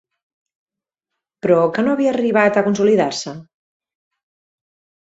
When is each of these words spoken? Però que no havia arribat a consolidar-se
Però 1.47 1.59
que 1.75 1.85
no 1.85 1.93
havia 1.99 2.15
arribat 2.15 2.59
a 2.59 2.65
consolidar-se 2.71 3.39